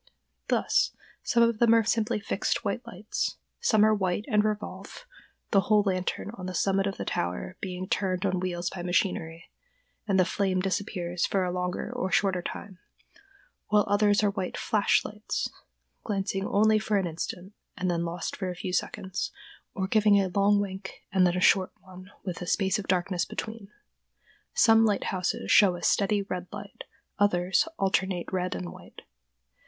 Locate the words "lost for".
18.03-18.49